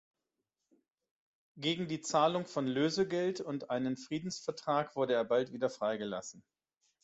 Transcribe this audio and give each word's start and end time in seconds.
Gegen 1.57 1.87
die 1.87 2.01
Zahlung 2.01 2.47
von 2.47 2.65
Lösegeld 2.65 3.39
und 3.39 3.69
einen 3.69 3.97
Friedensvertrag 3.97 4.95
wurde 4.95 5.13
er 5.13 5.25
bald 5.25 5.53
wieder 5.53 5.69
freigelassen. 5.69 6.43